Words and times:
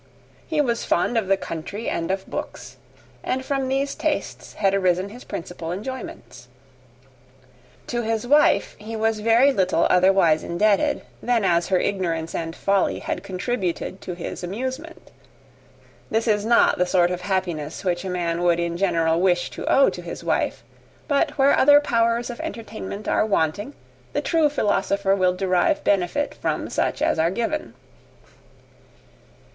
He 0.47 0.61
was 0.61 0.83
fond 0.83 1.15
of 1.15 1.27
the 1.27 1.37
country 1.37 1.87
and 1.87 2.09
of 2.09 2.25
books; 2.27 2.77
and 3.23 3.45
from 3.45 3.67
these 3.67 3.93
tastes 3.93 4.53
had 4.53 4.73
arisen 4.73 5.09
his 5.09 5.23
principal 5.23 5.71
enjoyments. 5.71 6.47
To 7.85 8.01
his 8.01 8.25
wife 8.25 8.75
he 8.79 8.95
was 8.95 9.19
very 9.19 9.53
little 9.53 9.85
otherwise 9.91 10.43
indebted 10.43 11.03
than 11.21 11.45
as 11.45 11.67
her 11.67 11.77
ignorance 11.79 12.33
and 12.33 12.55
folly 12.55 12.97
had 12.97 13.21
contributed 13.21 14.01
to 14.01 14.15
his 14.15 14.43
amusement. 14.43 15.11
This 16.09 16.27
is 16.27 16.45
not 16.45 16.79
the 16.79 16.87
sort 16.87 17.11
of 17.11 17.21
happiness 17.21 17.85
which 17.85 18.03
a 18.03 18.09
man 18.09 18.41
would 18.41 18.59
in 18.59 18.77
general 18.77 19.21
wish 19.21 19.51
to 19.51 19.71
owe 19.71 19.91
to 19.91 20.01
his 20.01 20.23
wife; 20.23 20.63
but 21.07 21.37
where 21.37 21.55
other 21.55 21.79
powers 21.79 22.31
of 22.31 22.39
entertainment 22.41 23.07
are 23.07 23.23
wanting, 23.23 23.75
the 24.13 24.21
true 24.21 24.49
philosopher 24.49 25.15
will 25.15 25.35
derive 25.35 25.83
benefit 25.83 26.33
from 26.33 26.71
such 26.71 27.03
as 27.03 27.19
are 27.19 27.29
given. 27.29 27.75